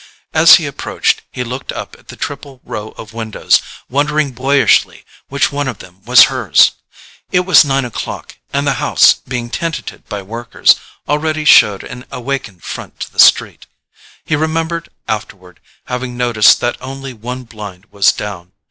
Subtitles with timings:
[0.33, 5.51] As he approached he looked up at the triple row of windows, wondering boyishly which
[5.51, 6.71] one of them was hers.
[7.31, 10.75] It was nine o'clock, and the house, being tenanted by workers,
[11.07, 13.67] already showed an awakened front to the street.
[14.25, 18.53] He remembered afterward having noticed that only one blind was down.